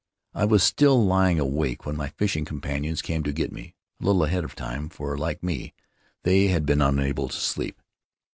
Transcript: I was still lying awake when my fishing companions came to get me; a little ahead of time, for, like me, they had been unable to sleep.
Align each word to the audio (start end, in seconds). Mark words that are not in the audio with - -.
I 0.33 0.45
was 0.45 0.63
still 0.63 1.05
lying 1.05 1.39
awake 1.39 1.85
when 1.85 1.95
my 1.95 2.07
fishing 2.07 2.43
companions 2.43 3.03
came 3.03 3.21
to 3.21 3.31
get 3.31 3.51
me; 3.51 3.75
a 4.01 4.05
little 4.05 4.23
ahead 4.23 4.43
of 4.43 4.55
time, 4.55 4.89
for, 4.89 5.15
like 5.15 5.43
me, 5.43 5.75
they 6.23 6.47
had 6.47 6.65
been 6.65 6.81
unable 6.81 7.29
to 7.29 7.35
sleep. 7.37 7.79